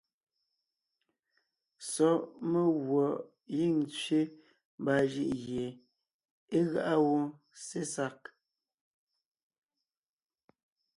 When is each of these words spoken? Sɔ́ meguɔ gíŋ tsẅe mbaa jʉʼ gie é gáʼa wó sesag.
Sɔ́ 1.91 2.13
meguɔ 2.51 3.05
gíŋ 3.55 3.75
tsẅe 3.93 4.21
mbaa 4.81 5.01
jʉʼ 5.11 5.31
gie 5.43 5.65
é 6.57 6.59
gáʼa 6.71 6.95
wó 7.05 7.17
sesag. 7.65 8.19